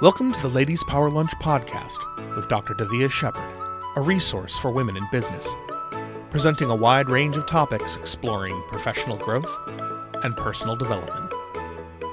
[0.00, 1.98] Welcome to the Ladies Power Lunch podcast
[2.34, 2.72] with Dr.
[2.72, 3.44] Davia Shepard,
[3.96, 5.54] a resource for women in business,
[6.30, 9.54] presenting a wide range of topics exploring professional growth
[10.24, 11.30] and personal development.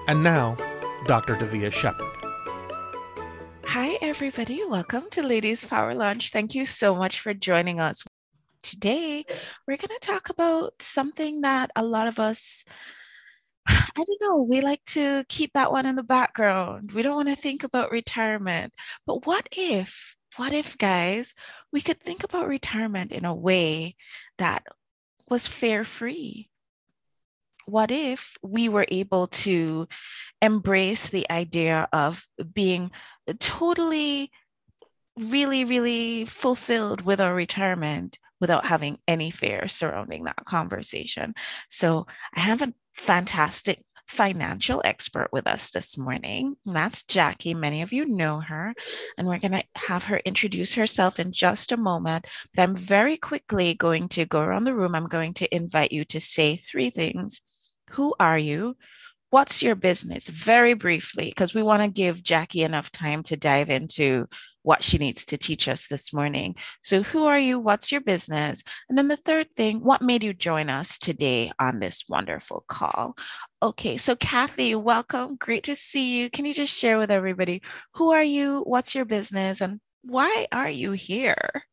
[0.10, 0.58] And now,
[1.06, 1.38] Dr.
[1.38, 2.12] Davia Shepard.
[3.68, 4.66] Hi, everybody.
[4.68, 6.32] Welcome to Ladies Power Lunch.
[6.32, 8.04] Thank you so much for joining us.
[8.62, 9.24] Today,
[9.66, 12.66] we're going to talk about something that a lot of us
[13.98, 14.38] I don't know.
[14.44, 16.92] We like to keep that one in the background.
[16.92, 18.74] We don't want to think about retirement.
[19.06, 21.34] But what if, what if, guys,
[21.72, 23.96] we could think about retirement in a way
[24.38, 24.64] that
[25.30, 26.50] was fare free?
[27.66, 29.88] What if we were able to
[30.42, 32.92] embrace the idea of being
[33.40, 34.32] totally,
[35.18, 41.34] really, really fulfilled with our retirement without having any fear surrounding that conversation?
[41.70, 46.56] So I have a fantastic financial expert with us this morning.
[46.66, 47.54] that's Jackie.
[47.54, 48.74] Many of you know her,
[49.18, 52.26] and we're going to have her introduce herself in just a moment.
[52.56, 54.96] But I'm very quickly going to go around the room.
[54.96, 57.42] I'm going to invite you to say three things
[57.92, 58.78] Who are you?
[59.30, 60.28] What's your business?
[60.30, 64.28] Very briefly, because we want to give Jackie enough time to dive into
[64.68, 66.54] what she needs to teach us this morning.
[66.82, 67.58] So, who are you?
[67.58, 68.64] What's your business?
[68.90, 73.16] And then the third thing, what made you join us today on this wonderful call?
[73.64, 75.38] Okay, so Kathy, welcome.
[75.38, 76.30] Great to see you.
[76.30, 77.62] Can you just share with everybody
[77.94, 78.64] who are you?
[78.68, 79.62] What's your business?
[79.62, 81.64] And why are you here?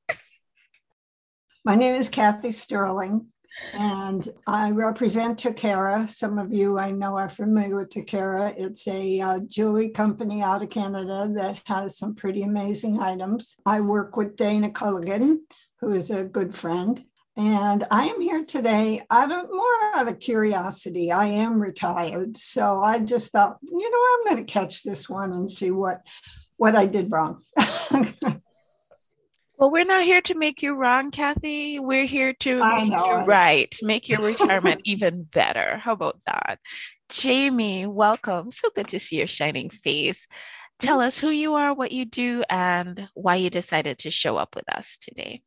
[1.65, 3.27] My name is Kathy Sterling
[3.73, 6.09] and I represent Takara.
[6.09, 8.55] Some of you I know are familiar with Takara.
[8.57, 13.57] It's a uh, jewelry company out of Canada that has some pretty amazing items.
[13.65, 15.39] I work with Dana Culligan,
[15.81, 17.03] who is a good friend.
[17.37, 21.11] And I am here today out of more out of curiosity.
[21.11, 25.33] I am retired, so I just thought, you know, I'm going to catch this one
[25.33, 26.01] and see what
[26.57, 27.43] what I did wrong.
[29.57, 31.79] Well, we're not here to make you wrong, Kathy.
[31.79, 35.77] We're here to make you right, make your retirement even better.
[35.77, 36.59] How about that?
[37.09, 38.51] Jamie, welcome.
[38.51, 40.27] So good to see your shining face.
[40.81, 44.57] Tell us who you are, what you do, and why you decided to show up
[44.57, 45.43] with us today.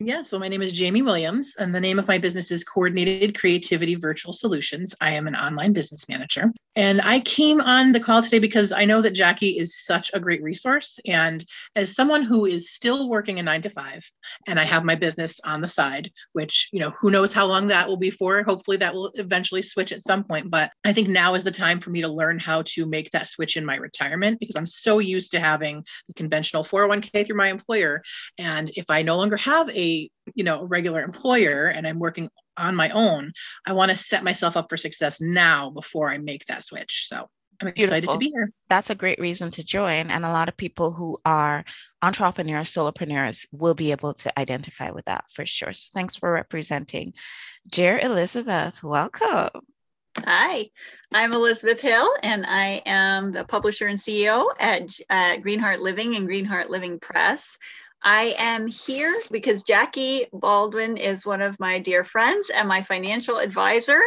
[0.00, 3.36] Yeah, so my name is Jamie Williams, and the name of my business is Coordinated
[3.36, 4.94] Creativity Virtual Solutions.
[5.00, 6.52] I am an online business manager.
[6.76, 10.20] And I came on the call today because I know that Jackie is such a
[10.20, 11.00] great resource.
[11.04, 11.44] And
[11.74, 14.08] as someone who is still working a nine to five,
[14.46, 17.66] and I have my business on the side, which, you know, who knows how long
[17.66, 18.44] that will be for.
[18.44, 20.48] Hopefully that will eventually switch at some point.
[20.48, 23.26] But I think now is the time for me to learn how to make that
[23.26, 27.48] switch in my retirement because I'm so used to having the conventional 401k through my
[27.48, 28.00] employer.
[28.38, 29.87] And if I no longer have a
[30.34, 33.32] you know a regular employer and i'm working on my own
[33.66, 37.06] i want to set myself up for success now before i make that switch.
[37.08, 37.28] So
[37.60, 38.50] i'm excited to be here.
[38.68, 41.64] That's a great reason to join and a lot of people who are
[42.02, 45.72] entrepreneurs solopreneurs will be able to identify with that for sure.
[45.72, 47.14] So thanks for representing
[47.66, 48.82] Jer Elizabeth.
[48.82, 49.50] Welcome.
[50.24, 50.68] Hi,
[51.14, 56.26] I'm Elizabeth Hill, and I am the publisher and CEO at, at Greenheart Living and
[56.26, 57.56] Greenheart Living Press.
[58.02, 63.38] I am here because Jackie Baldwin is one of my dear friends and my financial
[63.38, 64.00] advisor.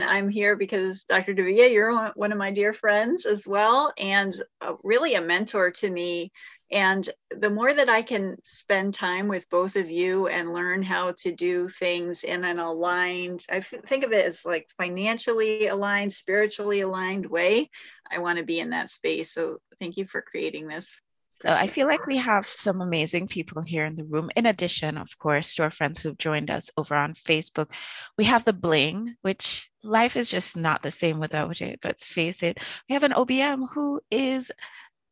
[0.00, 1.34] I'm here because Dr.
[1.34, 5.90] Davia, you're one of my dear friends as well, and uh, really a mentor to
[5.90, 6.32] me.
[6.72, 11.12] And the more that I can spend time with both of you and learn how
[11.18, 16.80] to do things in an aligned, I think of it as like financially aligned, spiritually
[16.80, 17.70] aligned way,
[18.10, 19.32] I want to be in that space.
[19.32, 20.96] So thank you for creating this
[21.40, 24.30] so I feel like we have some amazing people here in the room.
[24.36, 27.70] In addition, of course, to our friends who've joined us over on Facebook,
[28.16, 31.80] we have the bling, which life is just not the same without it.
[31.84, 32.58] Let's face it.
[32.88, 34.50] We have an OBM who is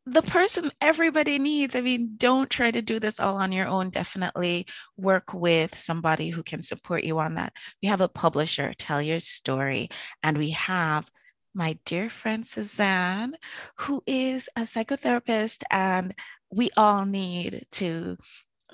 [0.05, 1.75] the person everybody needs.
[1.75, 3.89] I mean, don't try to do this all on your own.
[3.89, 4.65] Definitely
[4.97, 7.53] work with somebody who can support you on that.
[7.81, 9.89] We have a publisher, tell your story,
[10.21, 11.09] and we have
[11.53, 13.35] my dear friend Suzanne,
[13.77, 16.13] who is a psychotherapist, and
[16.51, 18.17] we all need to.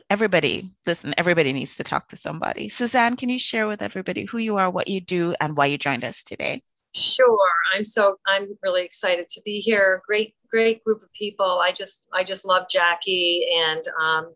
[0.10, 2.68] Everybody, listen, everybody needs to talk to somebody.
[2.68, 5.78] Suzanne, can you share with everybody who you are, what you do, and why you
[5.78, 6.62] joined us today?
[6.96, 7.38] Sure.
[7.76, 10.02] I'm so I'm really excited to be here.
[10.08, 11.62] Great, great group of people.
[11.64, 14.34] I just I just love Jackie and um,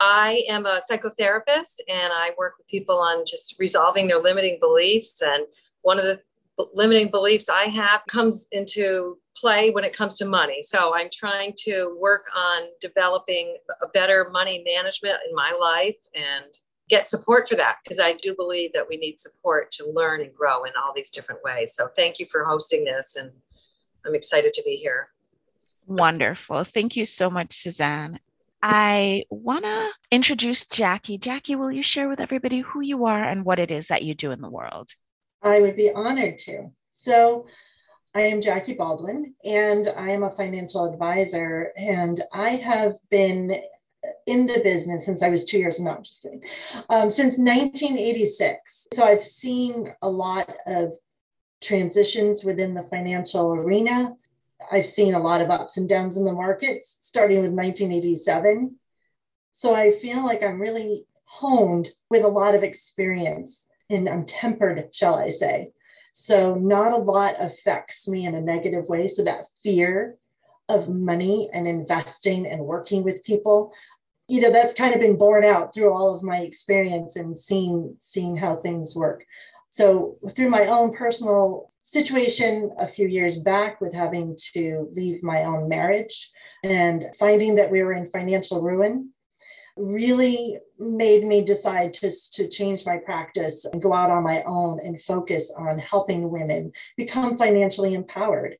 [0.00, 5.20] I am a psychotherapist and I work with people on just resolving their limiting beliefs.
[5.20, 5.44] And
[5.82, 6.20] one of the
[6.74, 10.62] limiting beliefs I have comes into play when it comes to money.
[10.62, 16.46] So I'm trying to work on developing a better money management in my life and
[16.88, 20.34] get support for that because I do believe that we need support to learn and
[20.34, 21.74] grow in all these different ways.
[21.74, 23.30] So thank you for hosting this and
[24.04, 25.08] I'm excited to be here.
[25.86, 26.64] Wonderful.
[26.64, 28.20] Thank you so much, Suzanne.
[28.62, 31.16] I want to introduce Jackie.
[31.16, 34.14] Jackie, will you share with everybody who you are and what it is that you
[34.14, 34.90] do in the world?
[35.42, 36.70] I would be honored to.
[36.92, 37.46] So,
[38.12, 43.54] I am Jackie Baldwin, and I am a financial advisor, and I have been
[44.26, 45.78] in the business since I was two years.
[45.78, 46.42] No, just kidding.
[46.88, 48.88] Um, since 1986.
[48.92, 50.92] So I've seen a lot of
[51.62, 54.14] transitions within the financial arena.
[54.72, 58.76] I've seen a lot of ups and downs in the markets, starting with 1987.
[59.52, 64.94] So I feel like I'm really honed with a lot of experience and I'm tempered,
[64.94, 65.72] shall I say.
[66.12, 69.08] So not a lot affects me in a negative way.
[69.08, 70.16] So that fear
[70.68, 73.72] of money and investing and working with people,
[74.28, 77.96] you know, that's kind of been borne out through all of my experience and seeing
[78.00, 79.24] seeing how things work.
[79.70, 85.44] So through my own personal situation a few years back with having to leave my
[85.44, 86.30] own marriage
[86.62, 89.10] and finding that we were in financial ruin
[89.80, 94.78] really made me decide to, to change my practice and go out on my own
[94.80, 98.56] and focus on helping women become financially empowered.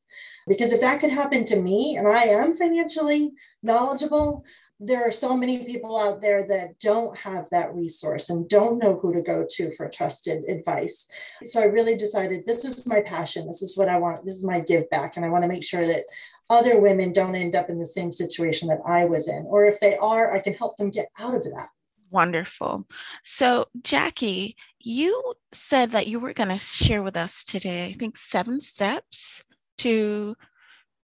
[0.46, 3.32] Because if that could happen to me and I am financially
[3.62, 4.44] knowledgeable,
[4.82, 8.98] there are so many people out there that don't have that resource and don't know
[8.98, 11.06] who to go to for trusted advice.
[11.44, 13.46] So I really decided this is my passion.
[13.46, 14.24] This is what I want.
[14.24, 15.16] This is my give back.
[15.16, 16.04] And I want to make sure that
[16.50, 19.46] other women don't end up in the same situation that I was in.
[19.48, 21.68] Or if they are, I can help them get out of that.
[22.10, 22.86] Wonderful.
[23.22, 28.16] So, Jackie, you said that you were going to share with us today, I think,
[28.16, 29.44] seven steps
[29.78, 30.36] to.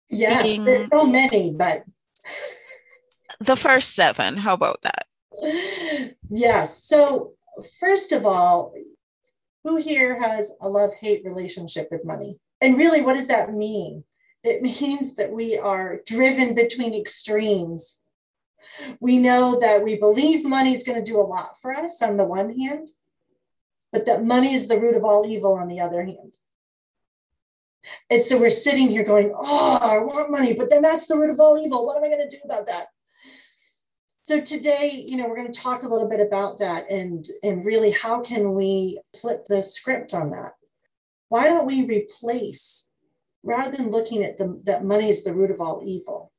[0.09, 0.65] Yes, being...
[0.65, 1.85] there's so many, but.
[3.41, 4.39] the first seven.
[4.39, 5.07] How about that?
[6.31, 6.85] Yes.
[6.85, 7.35] So,
[7.79, 8.73] first of all,
[9.63, 12.39] who here has a love hate relationship with money?
[12.63, 14.05] And really, what does that mean?
[14.45, 17.99] It means that we are driven between extremes.
[19.01, 22.19] We know that we believe money is going to do a lot for us on
[22.19, 22.91] the one hand,
[23.91, 26.37] but that money is the root of all evil on the other hand.
[28.11, 31.31] And so we're sitting here going, Oh, I want money, but then that's the root
[31.31, 31.87] of all evil.
[31.87, 32.87] What am I going to do about that?
[34.25, 37.65] So today, you know, we're going to talk a little bit about that and and
[37.65, 40.53] really how can we flip the script on that?
[41.29, 42.89] Why don't we replace
[43.45, 46.33] rather than looking at the, that money is the root of all evil,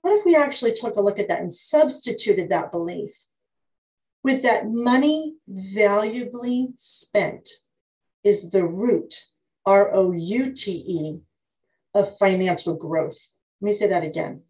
[0.00, 3.12] what if we actually took a look at that and substituted that belief
[4.24, 7.48] with that money valuably spent
[8.24, 9.14] is the root,
[9.66, 11.20] R O U T E,
[11.94, 13.18] of financial growth?
[13.60, 14.42] Let me say that again.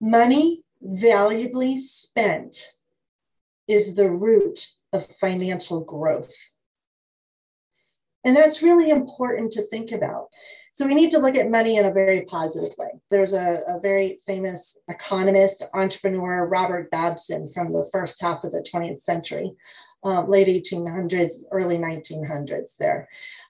[0.00, 2.56] Money valuably spent
[3.68, 6.32] is the root of financial growth.
[8.24, 10.28] And that's really important to think about.
[10.74, 12.88] So we need to look at money in a very positive way.
[13.10, 18.64] There's a, a, very famous economist, entrepreneur, Robert Babson, from the first half of the
[18.72, 19.52] 20th century,
[20.02, 23.06] uh, late 1800s, early 1900s there.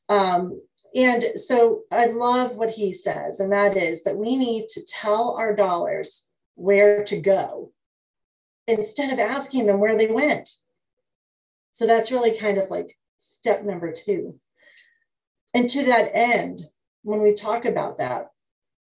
[0.08, 0.60] Um,
[0.94, 5.36] and so I love what he says, and that is that we need to tell
[5.38, 7.72] our dollars where to go
[8.66, 10.50] instead of asking them where they went.
[11.72, 14.38] So that's really kind of like step number two.
[15.54, 16.62] And to that end,
[17.02, 18.28] when we talk about that,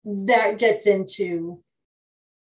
[0.04, 1.62] that gets into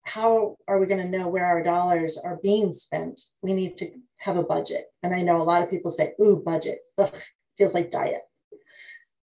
[0.04, 3.22] how are we going to know where our dollars are being spent?
[3.42, 4.86] We need to have a budget.
[5.04, 6.80] And I know a lot of people say, ooh, budget.
[6.98, 7.14] Ugh,
[7.58, 8.22] feels like diet.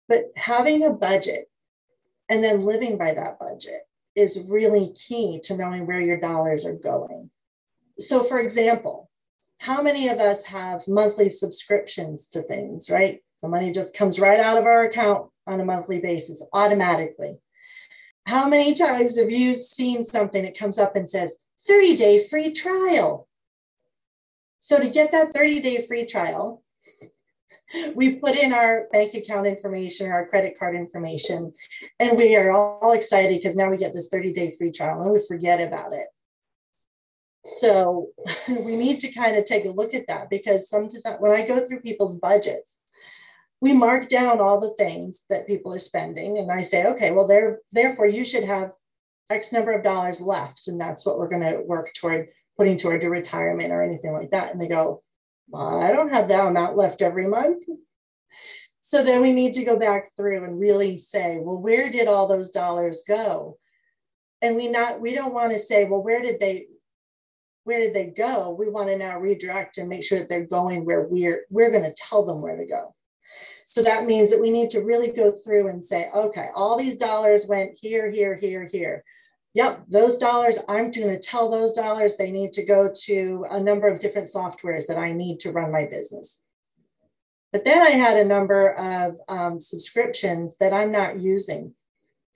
[0.10, 1.46] But having a budget
[2.30, 6.74] and then living by that budget is really key to knowing where your dollars are
[6.74, 7.30] going.
[8.00, 9.10] So, for example,
[9.60, 13.22] how many of us have monthly subscriptions to things, right?
[13.44, 17.36] The money just comes right out of our account on a monthly basis automatically.
[18.26, 21.36] How many times have you seen something that comes up and says
[21.68, 23.28] 30 day free trial?
[24.62, 26.64] So, to get that 30 day free trial,
[27.96, 31.52] we put in our bank account information, our credit card information,
[32.00, 35.12] and we are all excited because now we get this 30 day free trial and
[35.12, 36.08] we forget about it.
[37.44, 38.12] So
[38.48, 41.68] we need to kind of take a look at that because sometimes when I go
[41.68, 42.78] through people's budgets,
[43.64, 47.28] we mark down all the things that people are spending and i say okay well
[47.28, 48.72] there therefore you should have
[49.30, 52.28] x number of dollars left and that's what we're going to work toward
[52.58, 54.52] putting toward your retirement or anything like that.
[54.52, 55.02] And they go
[55.50, 57.64] well, i don't have that amount left every month.
[58.82, 62.28] So then we need to go back through and really say well where did all
[62.28, 63.58] those dollars go?
[64.42, 66.68] And we not we don't want to say well where did they
[67.64, 68.56] where did they go?
[68.60, 71.84] We want to now redirect and make sure that they're going where we're we're going
[71.84, 72.94] to tell them where to go
[73.74, 76.96] So that means that we need to really go through and say, okay, all these
[76.96, 79.04] dollars went here, here, here, here.
[79.56, 83.60] Yep, those dollars, I'm going to tell those dollars they need to go to a
[83.60, 86.42] number of different softwares that I need to run my business.
[87.52, 91.74] But then I had a number of um, subscriptions that I'm not using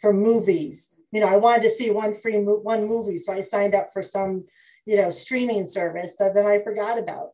[0.01, 0.89] for movies.
[1.11, 3.89] You know, I wanted to see one free mo- one movie, so I signed up
[3.93, 4.43] for some,
[4.87, 7.29] you know, streaming service that then I forgot about.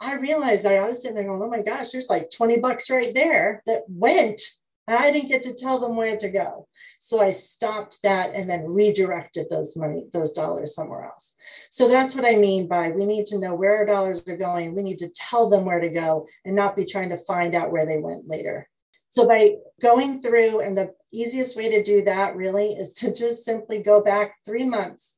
[0.00, 3.14] I realized I was sitting there going, "Oh my gosh, there's like 20 bucks right
[3.14, 4.40] there that went
[4.86, 6.68] and I didn't get to tell them where to go.
[6.98, 11.34] So I stopped that and then redirected those money, those dollars somewhere else.
[11.70, 14.74] So that's what I mean by we need to know where our dollars are going.
[14.74, 17.72] We need to tell them where to go and not be trying to find out
[17.72, 18.68] where they went later.
[19.08, 23.44] So by going through, and the easiest way to do that really is to just
[23.44, 25.16] simply go back three months,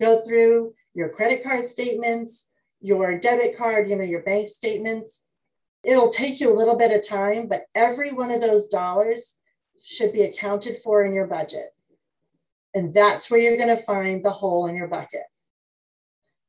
[0.00, 2.46] go through your credit card statements,
[2.84, 5.22] your debit card, you know, your bank statements,
[5.84, 9.36] It'll take you a little bit of time, but every one of those dollars
[9.82, 11.74] should be accounted for in your budget.
[12.72, 15.24] And that's where you're going to find the hole in your bucket.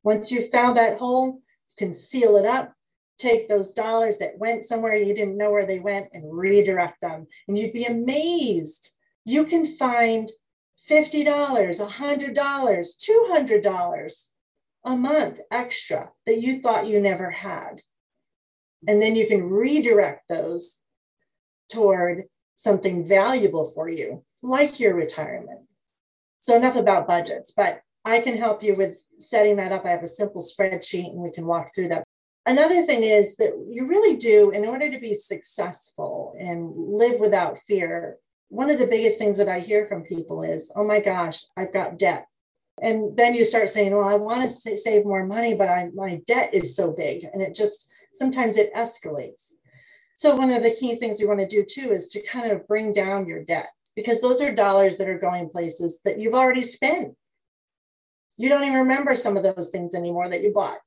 [0.02, 2.72] Once you've found that hole, you can seal it up,
[3.18, 7.26] take those dollars that went somewhere you didn't know where they went and redirect them.
[7.46, 8.90] And you'd be amazed.
[9.24, 10.30] You can find
[10.88, 14.28] $50, $100, $200
[14.86, 17.80] a month extra that you thought you never had.
[18.86, 20.80] And then you can redirect those
[21.70, 22.24] toward
[22.54, 25.60] something valuable for you, like your retirement.
[26.40, 29.84] So, enough about budgets, but I can help you with setting that up.
[29.84, 32.04] I have a simple spreadsheet and we can walk through that.
[32.46, 37.58] Another thing is that you really do, in order to be successful and live without
[37.66, 41.42] fear, one of the biggest things that I hear from people is, oh my gosh,
[41.56, 42.28] I've got debt.
[42.82, 46.20] And then you start saying, well, I want to save more money, but I, my
[46.26, 47.24] debt is so big.
[47.32, 49.54] And it just, sometimes it escalates.
[50.18, 52.66] So one of the key things you want to do too is to kind of
[52.66, 56.62] bring down your debt because those are dollars that are going places that you've already
[56.62, 57.14] spent.
[58.36, 60.78] You don't even remember some of those things anymore that you bought.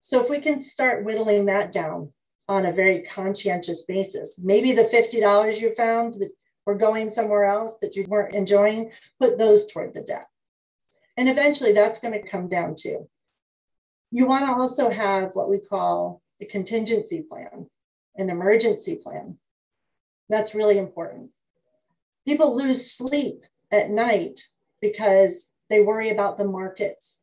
[0.00, 2.12] So if we can start whittling that down
[2.48, 6.30] on a very conscientious basis, maybe the $50 you found that
[6.66, 10.26] were going somewhere else that you weren't enjoying, put those toward the debt.
[11.16, 13.08] And eventually that's going to come down too.
[14.10, 17.68] You want to also have what we call a contingency plan,
[18.16, 19.38] an emergency plan.
[20.28, 21.30] That's really important.
[22.26, 24.40] People lose sleep at night
[24.80, 27.18] because they worry about the markets.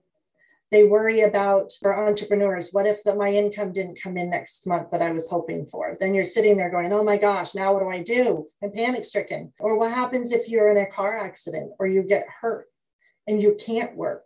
[0.71, 4.91] They worry about, for entrepreneurs, what if the, my income didn't come in next month
[4.91, 5.95] that I was hoping for?
[5.99, 8.45] Then you're sitting there going, oh my gosh, now what do I do?
[8.61, 9.53] I'm panic stricken.
[9.59, 12.67] Or what happens if you're in a car accident or you get hurt
[13.27, 14.25] and you can't work?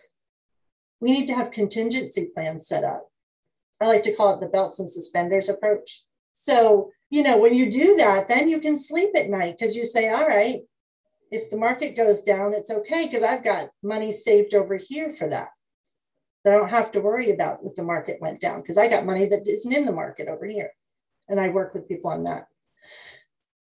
[0.99, 3.07] We need to have contingency plans set up.
[3.81, 6.03] I like to call it the belts and suspenders approach.
[6.35, 9.85] So, you know, when you do that, then you can sleep at night because you
[9.85, 10.59] say, all right,
[11.31, 15.29] if the market goes down, it's okay because I've got money saved over here for
[15.29, 15.49] that.
[16.43, 19.05] That I don't have to worry about if the market went down because I got
[19.05, 20.71] money that isn't in the market over here.
[21.29, 22.47] And I work with people on that.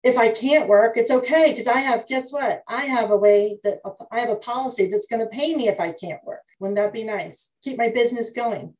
[0.06, 2.62] If I can't work, it's okay because I have, guess what?
[2.68, 3.80] I have a way that
[4.12, 6.44] I have a policy that's going to pay me if I can't work.
[6.60, 7.52] Wouldn't that be nice?
[7.64, 8.76] Keep my business going.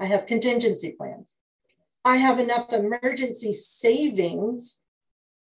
[0.00, 1.34] I have contingency plans.
[2.04, 4.80] I have enough emergency savings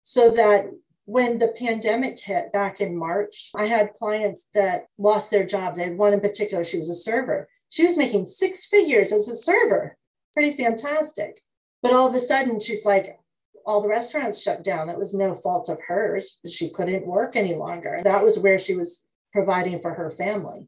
[0.03, 0.65] so that
[1.05, 5.79] when the pandemic hit back in March, I had clients that lost their jobs.
[5.79, 7.47] I had one in particular, she was a server.
[7.69, 9.95] She was making six figures as a server.
[10.33, 11.39] Pretty fantastic.
[11.81, 13.17] But all of a sudden, she's like,
[13.65, 14.87] all the restaurants shut down.
[14.87, 18.01] That was no fault of hers, she couldn't work any longer.
[18.03, 19.03] That was where she was
[19.33, 20.67] providing for her family.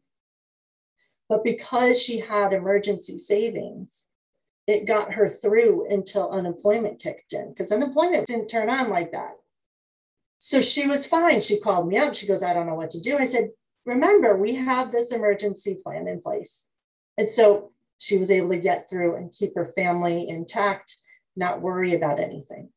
[1.30, 4.06] But because she had emergency savings,
[4.66, 9.36] it got her through until unemployment kicked in because unemployment didn't turn on like that.
[10.40, 11.42] So she was fine.
[11.42, 12.14] She called me up.
[12.14, 13.18] She goes, I don't know what to do.
[13.18, 13.50] I said,
[13.86, 16.66] Remember, we have this emergency plan in place.
[17.18, 20.98] And so she was able to get through and keep her family intact,
[21.38, 22.70] not worry about anything.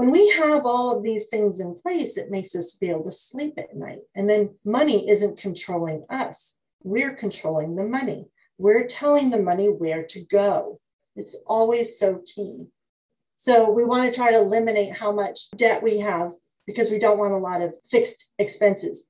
[0.00, 3.12] When we have all of these things in place, it makes us be able to
[3.12, 3.98] sleep at night.
[4.14, 6.56] And then money isn't controlling us.
[6.82, 8.24] We're controlling the money.
[8.56, 10.80] We're telling the money where to go.
[11.16, 12.68] It's always so key.
[13.36, 16.32] So we want to try to eliminate how much debt we have
[16.66, 19.06] because we don't want a lot of fixed expenses.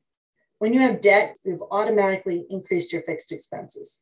[0.59, 4.01] When you have debt, you've automatically increased your fixed expenses.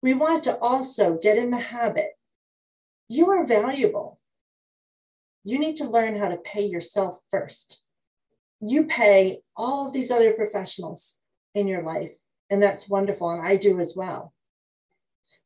[0.00, 2.12] We want to also get in the habit.
[3.08, 4.19] You are valuable.
[5.44, 7.82] You need to learn how to pay yourself first.
[8.60, 11.18] You pay all of these other professionals
[11.54, 12.12] in your life
[12.50, 13.30] and that's wonderful.
[13.30, 14.34] And I do as well.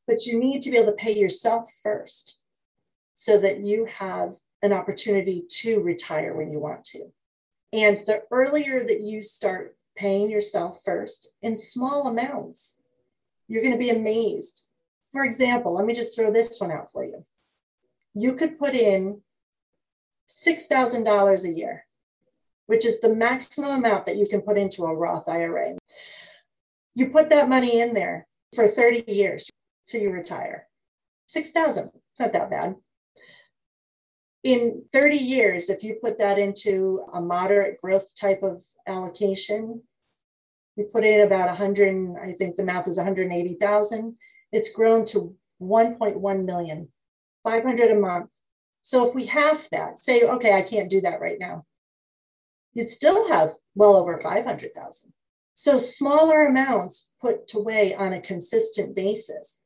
[0.06, 2.38] But you need to be able to pay yourself first
[3.14, 4.32] so that you have
[4.62, 7.12] an opportunity to retire when you want to.
[7.72, 12.76] And the earlier that you start paying yourself first in small amounts,
[13.46, 14.64] you're going to be amazed.
[15.12, 17.24] For example, let me just throw this one out for you.
[18.14, 19.20] You could put in
[20.30, 21.86] $6,000 a year,
[22.66, 25.74] which is the maximum amount that you can put into a Roth IRA.
[26.94, 29.50] You put that money in there for 30 years
[29.88, 30.68] till you retire.
[31.26, 32.76] 6,000, it's not that bad.
[34.42, 39.82] In 30 years, if you put that into a moderate growth type of allocation,
[40.76, 44.16] you put in about 100, I think the math is 180,000.
[44.52, 46.88] It's grown to 1.1 million,
[47.42, 48.28] 500 a month.
[48.84, 51.64] So if we half that, say, okay, I can't do that right now,
[52.74, 55.12] you'd still have well over 500,000.
[55.54, 59.58] So smaller amounts put away on a consistent basis.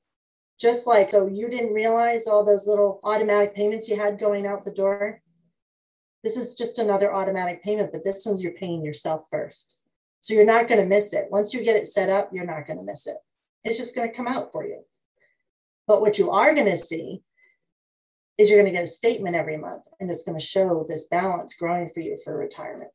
[0.60, 4.64] Just like, so you didn't realize all those little automatic payments you had going out
[4.64, 5.20] the door.
[6.22, 9.78] This is just another automatic payment, but this one's you're paying yourself first.
[10.20, 11.26] So you're not going to miss it.
[11.30, 13.16] Once you get it set up, you're not going to miss it.
[13.64, 14.84] It's just going to come out for you.
[15.88, 17.22] But what you are going to see
[18.38, 21.06] is you're going to get a statement every month and it's going to show this
[21.10, 22.90] balance growing for you for retirement.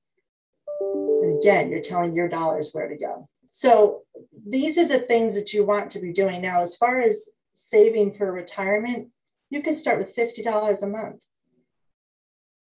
[0.79, 3.27] And again, you're telling your dollars where to go.
[3.51, 4.03] So
[4.47, 6.41] these are the things that you want to be doing.
[6.41, 9.09] Now, as far as saving for retirement,
[9.49, 11.21] you can start with $50 a month.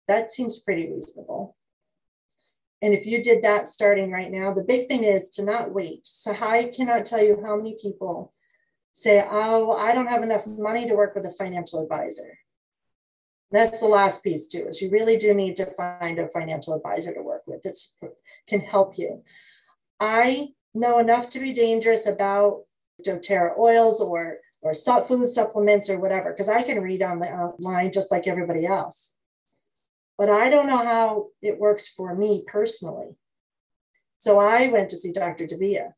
[0.08, 1.56] That seems pretty reasonable.
[2.82, 6.00] And if you did that starting right now, the big thing is to not wait.
[6.02, 8.34] So I cannot tell you how many people
[8.92, 12.38] say, oh, I don't have enough money to work with a financial advisor.
[13.50, 17.14] That's the last piece too, is you really do need to find a financial advisor
[17.14, 17.78] to work with that
[18.48, 19.22] can help you.
[20.00, 22.64] I know enough to be dangerous about
[23.04, 27.52] doTERRA oils or or food supplements or whatever, because I can read on the uh,
[27.58, 29.12] line just like everybody else
[30.16, 33.16] but I don't know how it works for me personally.
[34.18, 35.46] So I went to see Dr.
[35.46, 35.94] Davia.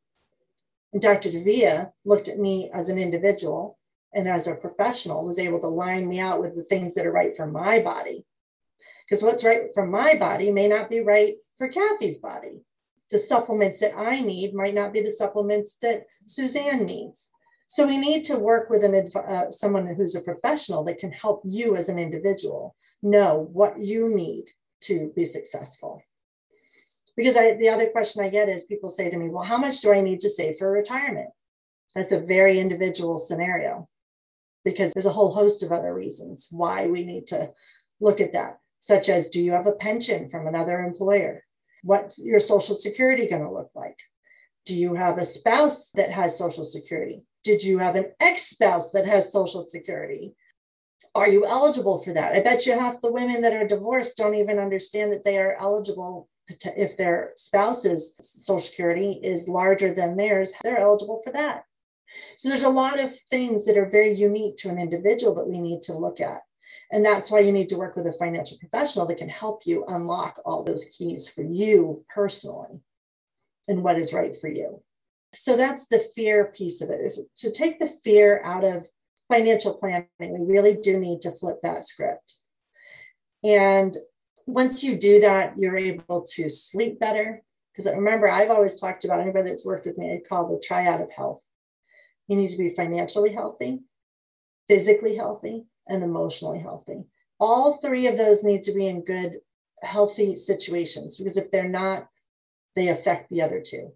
[0.93, 1.31] And Dr.
[1.31, 3.79] Davia looked at me as an individual
[4.17, 7.13] and as a professional was able to line me out with the things that are
[7.13, 8.25] right for my body.
[9.05, 12.63] Because what's right for my body may not be right for Kathy's body.
[13.11, 17.29] The supplements that I need might not be the supplements that Suzanne needs.
[17.69, 21.43] So we need to work with an uh, someone who's a professional that can help
[21.45, 24.45] you as an individual know what you need
[24.83, 26.01] to be successful.
[27.17, 29.81] Because I, the other question I get is people say to me, well, how much
[29.81, 31.31] do I need to save for retirement?
[31.95, 33.89] That's a very individual scenario
[34.67, 37.51] because there's a whole host of other reasons why we need to
[38.01, 41.45] look at that, such as do you have a pension from another employer?
[41.85, 43.97] What's your social security going to look like?
[44.65, 47.23] Do you have a spouse that has social security?
[47.45, 50.35] Did you have an ex spouse that has Social Security?
[51.15, 52.33] Are you eligible for that?
[52.33, 55.57] I bet you half the women that are divorced don't even understand that they are
[55.61, 61.67] eligible if their spouse's Social Security is larger than theirs, they're eligible for that.
[62.37, 65.61] So there's a lot of things that are very unique to an individual that we
[65.61, 66.43] need to look at.
[66.91, 69.85] And that's why you need to work with a financial professional that can help you
[69.89, 72.81] unlock all those keys for you personally
[73.69, 74.83] and what is right for you
[75.37, 77.15] so that's the fear piece of it.
[77.39, 78.85] To take the fear out of
[79.29, 82.37] financial planning, we really do need to flip that script.
[83.45, 83.97] And
[84.47, 87.43] once you do that, you're able to sleep better.
[87.73, 91.03] Because remember, I've always talked about anybody that's worked with me, I call the triad
[91.03, 91.43] of health.
[92.29, 93.81] You need to be financially healthy,
[94.69, 97.05] physically healthy, and emotionally healthy.
[97.39, 99.41] All three of those need to be in good,
[99.83, 102.09] healthy situations because if they're not,
[102.75, 103.93] they affect the other two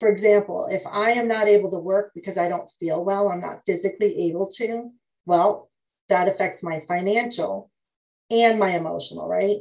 [0.00, 3.40] for example, if I am not able to work because I don't feel well, I'm
[3.40, 4.90] not physically able to,
[5.26, 5.70] well,
[6.08, 7.70] that affects my financial
[8.30, 9.58] and my emotional, right?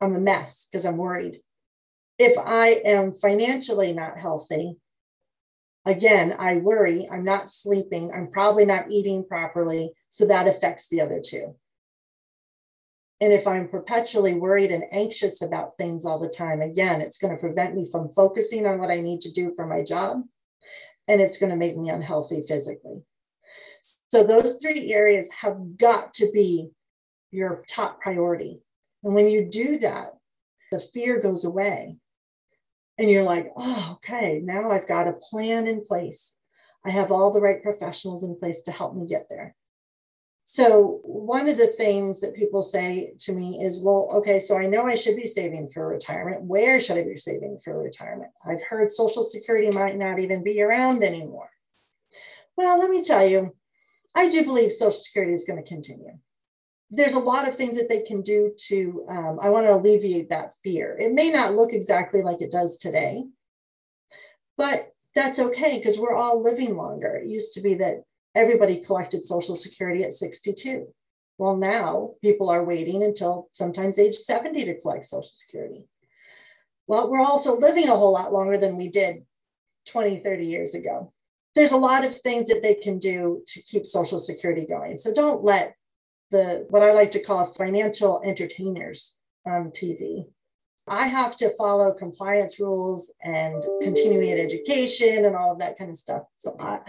[0.00, 1.36] I'm a mess because I'm worried.
[2.18, 4.76] If I am financially not healthy,
[5.90, 9.92] again, I worry, I'm not sleeping, I'm probably not eating properly.
[10.08, 11.54] So that affects the other two.
[13.20, 17.34] And if I'm perpetually worried and anxious about things all the time, again, it's going
[17.34, 20.22] to prevent me from focusing on what I need to do for my job.
[21.08, 23.02] And it's going to make me unhealthy physically.
[24.08, 26.68] So, those three areas have got to be
[27.30, 28.60] your top priority.
[29.02, 30.14] And when you do that,
[30.70, 31.96] the fear goes away.
[32.98, 36.34] And you're like, oh, okay, now I've got a plan in place.
[36.84, 39.54] I have all the right professionals in place to help me get there.
[40.50, 44.64] So, one of the things that people say to me is, well, okay, so I
[44.64, 46.42] know I should be saving for retirement.
[46.42, 48.30] Where should I be saving for retirement?
[48.46, 51.50] I've heard Social Security might not even be around anymore.
[52.56, 53.54] Well, let me tell you,
[54.14, 56.18] I do believe Social Security is going to continue.
[56.90, 60.30] There's a lot of things that they can do to, um, I want to alleviate
[60.30, 60.96] that fear.
[60.98, 63.24] It may not look exactly like it does today,
[64.56, 67.16] but that's okay because we're all living longer.
[67.16, 70.86] It used to be that everybody collected Social Security at 62.
[71.36, 75.86] Well, now people are waiting until sometimes age 70 to collect Social Security.
[76.86, 79.24] Well, we're also living a whole lot longer than we did
[79.88, 81.12] 20, 30 years ago.
[81.54, 84.96] There's a lot of things that they can do to keep Social Security going.
[84.96, 85.74] So don't let
[86.30, 90.26] the what I like to call financial entertainers on TV.
[90.86, 95.98] I have to follow compliance rules and continuing education and all of that kind of
[95.98, 96.22] stuff.
[96.38, 96.80] So I,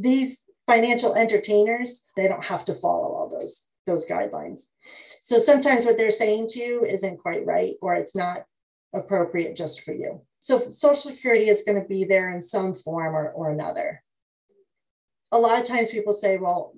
[0.00, 4.62] these financial entertainers, they don't have to follow all those those guidelines.
[5.22, 8.44] So sometimes what they're saying to you isn't quite right or it's not
[8.92, 10.20] appropriate just for you.
[10.40, 14.02] So Social Security is going to be there in some form or, or another.
[15.32, 16.72] A lot of times people say, well,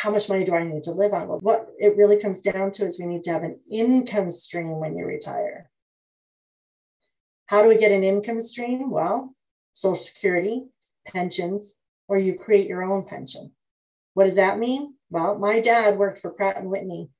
[0.00, 1.26] how much money do I need to live on?
[1.26, 4.78] Well, what it really comes down to is we need to have an income stream
[4.78, 5.68] when you retire.
[7.46, 8.90] How do we get an income stream?
[8.90, 9.34] Well,
[9.74, 10.66] Social Security,
[11.04, 11.74] pensions,
[12.06, 13.50] or you create your own pension.
[14.14, 14.94] What does that mean?
[15.10, 17.10] Well, my dad worked for Pratt and Whitney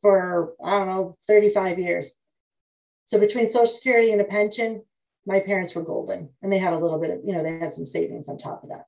[0.00, 2.16] for, I don't know, 35 years.
[3.04, 4.82] So between Social Security and a pension,
[5.26, 7.74] my parents were golden and they had a little bit of, you know, they had
[7.74, 8.86] some savings on top of that.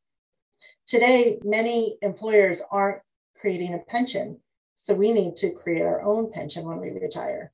[0.87, 3.03] Today, many employers aren't
[3.41, 4.41] creating a pension.
[4.77, 7.53] So we need to create our own pension when we retire.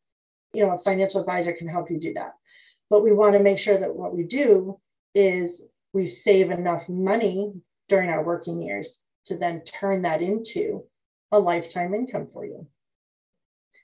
[0.52, 2.34] You know, a financial advisor can help you do that.
[2.90, 4.78] But we want to make sure that what we do
[5.14, 7.54] is we save enough money
[7.88, 10.84] during our working years to then turn that into
[11.30, 12.66] a lifetime income for you.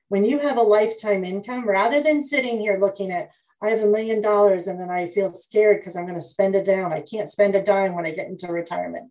[0.08, 3.28] When you have a lifetime income, rather than sitting here looking at,
[3.62, 6.54] I have a million dollars and then I feel scared because I'm going to spend
[6.54, 6.92] it down.
[6.92, 9.10] I can't spend a dime when I get into retirement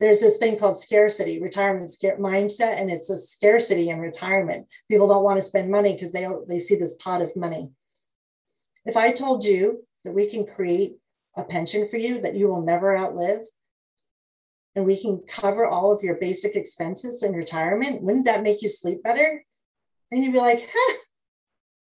[0.00, 4.66] there's this thing called scarcity, retirement scare mindset, and it's a scarcity in retirement.
[4.90, 7.70] People don't want to spend money because they they see this pot of money.
[8.86, 10.96] If I told you that we can create
[11.36, 13.40] a pension for you that you will never outlive,
[14.74, 18.68] and we can cover all of your basic expenses in retirement, wouldn't that make you
[18.70, 19.44] sleep better?
[20.10, 20.96] And you'd be like, huh,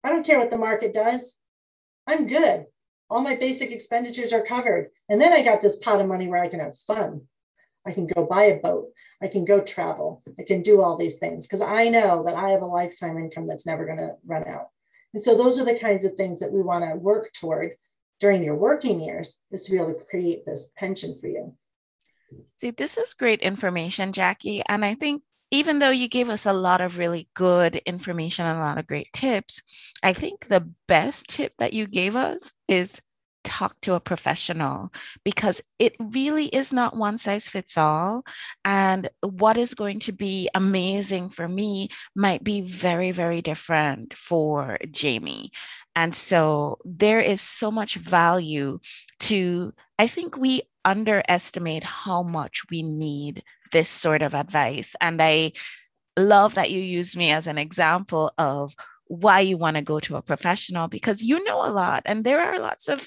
[0.04, 1.36] I don't care what the market does.
[2.06, 2.66] I'm good.
[3.08, 4.90] All my basic expenditures are covered.
[5.08, 7.22] And then I got this pot of money where I can have fun.
[7.87, 8.88] I can go buy a boat.
[9.23, 10.23] I can go travel.
[10.38, 13.47] I can do all these things because I know that I have a lifetime income
[13.47, 14.68] that's never going to run out.
[15.12, 17.75] And so those are the kinds of things that we want to work toward
[18.20, 21.55] during your working years is to be able to create this pension for you.
[22.57, 24.62] See, this is great information, Jackie.
[24.68, 28.59] And I think even though you gave us a lot of really good information and
[28.59, 29.62] a lot of great tips,
[30.03, 33.01] I think the best tip that you gave us is
[33.44, 34.92] talk to a professional
[35.24, 38.24] because it really is not one size fits all.
[38.64, 44.78] And what is going to be amazing for me might be very, very different for
[44.90, 45.52] Jamie.
[45.94, 48.80] And so there is so much value
[49.20, 54.96] to, I think we underestimate how much we need this sort of advice.
[55.00, 55.52] And I
[56.18, 58.74] love that you use me as an example of
[59.06, 62.40] why you want to go to a professional because you know a lot and there
[62.40, 63.06] are lots of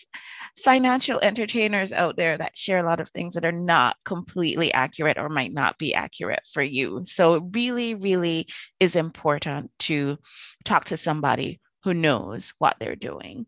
[0.64, 5.18] financial entertainers out there that share a lot of things that are not completely accurate
[5.18, 8.48] or might not be accurate for you so it really really
[8.80, 10.18] is important to
[10.64, 13.46] talk to somebody who knows what they're doing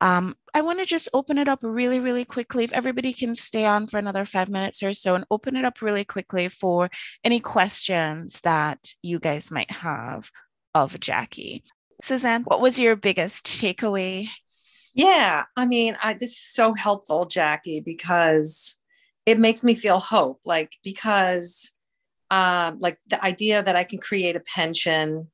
[0.00, 2.64] um, I want to just open it up really, really quickly.
[2.64, 5.80] If everybody can stay on for another five minutes or so and open it up
[5.80, 6.90] really quickly for
[7.22, 10.28] any questions that you guys might have
[10.74, 11.64] of Jackie.
[12.02, 14.28] Suzanne, what was your biggest takeaway?
[14.94, 18.78] Yeah, I mean, I, this is so helpful, Jackie, because
[19.24, 20.40] it makes me feel hope.
[20.44, 21.72] Like, because,
[22.30, 25.30] um, like the idea that I can create a pension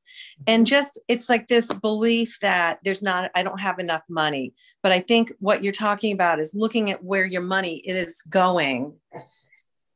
[0.46, 4.54] and just it's like this belief that there's not, I don't have enough money.
[4.82, 8.96] But I think what you're talking about is looking at where your money is going.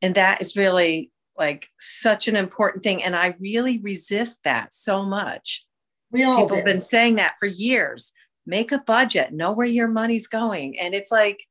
[0.01, 3.03] And that is really like such an important thing.
[3.03, 5.67] And I really resist that so much.
[6.11, 8.13] We all people have been saying that for years.
[8.45, 10.79] Make a budget, know where your money's going.
[10.79, 11.47] And it's like,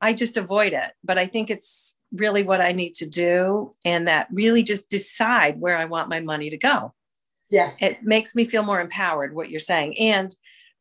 [0.00, 0.92] I just avoid it.
[1.02, 3.70] But I think it's really what I need to do.
[3.84, 6.94] And that really just decide where I want my money to go.
[7.50, 7.80] Yes.
[7.80, 9.98] It makes me feel more empowered, what you're saying.
[9.98, 10.34] And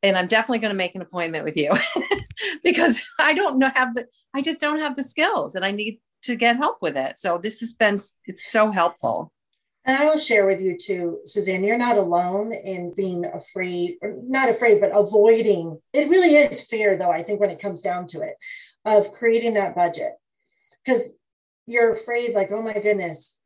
[0.03, 1.73] and I'm definitely going to make an appointment with you
[2.63, 5.99] because I don't know have the I just don't have the skills and I need
[6.25, 7.17] to get help with it.
[7.19, 9.31] So this has been it's so helpful.
[9.87, 14.13] And I will share with you too, Suzanne, you're not alone in being afraid, or
[14.23, 15.79] not afraid, but avoiding.
[15.93, 18.33] It really is fear, though, I think, when it comes down to it,
[18.83, 20.13] of creating that budget.
[20.83, 21.13] Because
[21.67, 23.37] you're afraid, like, oh my goodness,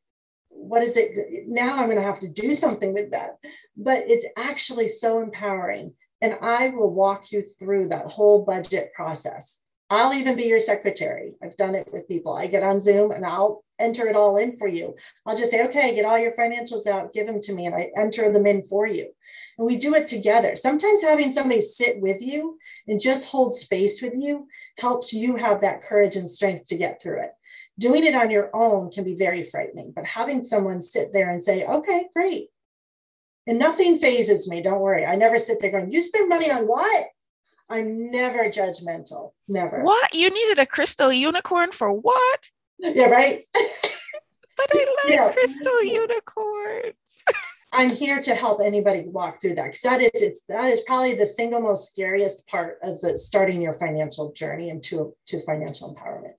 [0.47, 1.11] what is it?
[1.47, 3.31] Now I'm going to have to do something with that.
[3.75, 5.93] But it's actually so empowering.
[6.21, 9.59] And I will walk you through that whole budget process.
[9.89, 11.33] I'll even be your secretary.
[11.43, 12.35] I've done it with people.
[12.35, 14.95] I get on Zoom and I'll enter it all in for you.
[15.25, 17.89] I'll just say, okay, get all your financials out, give them to me, and I
[17.97, 19.09] enter them in for you.
[19.57, 20.55] And we do it together.
[20.55, 24.47] Sometimes having somebody sit with you and just hold space with you
[24.77, 27.31] helps you have that courage and strength to get through it.
[27.79, 31.43] Doing it on your own can be very frightening, but having someone sit there and
[31.43, 32.49] say, okay, great.
[33.47, 34.61] And nothing fazes me.
[34.61, 35.05] Don't worry.
[35.05, 37.07] I never sit there going, you spend money on what?
[37.69, 39.33] I'm never judgmental.
[39.47, 39.83] Never.
[39.83, 40.13] What?
[40.13, 42.39] You needed a crystal unicorn for what?
[42.79, 43.43] Yeah, right.
[43.53, 45.31] but I like yeah.
[45.31, 47.23] crystal unicorns.
[47.71, 51.15] I'm here to help anybody walk through that because that is it's that is probably
[51.15, 56.33] the single most scariest part of the starting your financial journey into to financial empowerment.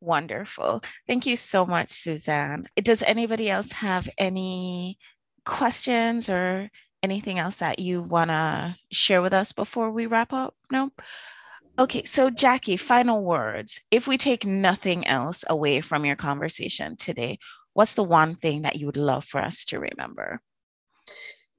[0.00, 0.82] Wonderful.
[1.06, 2.66] Thank you so much, Suzanne.
[2.76, 4.98] Does anybody else have any
[5.44, 6.70] questions or
[7.04, 10.54] anything else that you want to share with us before we wrap up?
[10.72, 10.90] No?
[11.78, 13.80] Okay, so Jackie, final words.
[13.90, 17.38] If we take nothing else away from your conversation today,
[17.74, 20.40] what's the one thing that you would love for us to remember?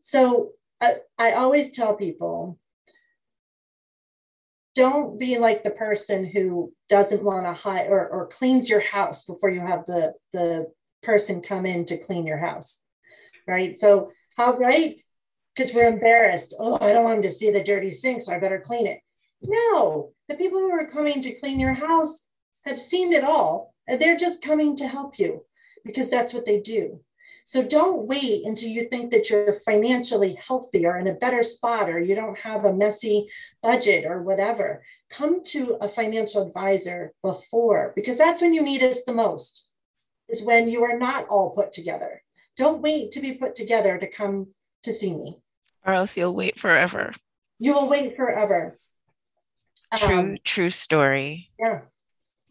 [0.01, 2.60] So I, I always tell people
[4.73, 9.23] don't be like the person who doesn't want to hide or, or cleans your house
[9.23, 10.65] before you have the, the
[11.03, 12.81] person come in to clean your house.
[13.47, 13.77] Right.
[13.77, 14.95] So, how, right?
[15.55, 16.55] Because we're embarrassed.
[16.59, 18.99] Oh, I don't want to see the dirty sink, so I better clean it.
[19.41, 22.23] No, the people who are coming to clean your house
[22.65, 25.45] have seen it all, and they're just coming to help you
[25.85, 26.99] because that's what they do.
[27.47, 31.89] So don't wait until you think that you're financially healthy or in a better spot
[31.89, 33.29] or you don't have a messy
[33.61, 34.83] budget or whatever.
[35.11, 39.67] Come to a financial advisor before because that's when you need us the most,
[40.27, 42.23] is when you are not all put together.
[42.57, 44.47] Don't wait to be put together to come
[44.81, 45.37] to see me.
[45.85, 47.13] Or else you'll wait forever.
[47.59, 48.79] You will wait forever.
[49.97, 51.49] True, um, true story.
[51.59, 51.81] Yeah.